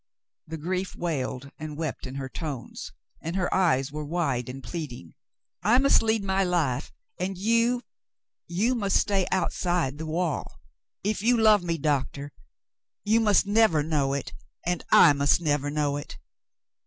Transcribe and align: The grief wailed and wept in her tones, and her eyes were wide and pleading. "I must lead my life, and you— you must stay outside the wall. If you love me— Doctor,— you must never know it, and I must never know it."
The 0.47 0.57
grief 0.57 0.95
wailed 0.95 1.51
and 1.59 1.77
wept 1.77 2.07
in 2.07 2.15
her 2.15 2.27
tones, 2.27 2.91
and 3.21 3.35
her 3.35 3.53
eyes 3.53 3.91
were 3.91 4.03
wide 4.03 4.49
and 4.49 4.63
pleading. 4.63 5.13
"I 5.61 5.77
must 5.77 6.01
lead 6.01 6.23
my 6.23 6.43
life, 6.43 6.91
and 7.19 7.37
you— 7.37 7.83
you 8.61 8.73
must 8.73 8.95
stay 8.95 9.27
outside 9.31 9.99
the 9.99 10.07
wall. 10.07 10.59
If 11.03 11.21
you 11.21 11.37
love 11.37 11.61
me— 11.61 11.77
Doctor,— 11.91 12.31
you 13.03 13.19
must 13.19 13.45
never 13.45 13.83
know 13.83 14.13
it, 14.13 14.33
and 14.65 14.83
I 14.91 15.13
must 15.13 15.39
never 15.39 15.69
know 15.69 15.97
it." 15.97 16.17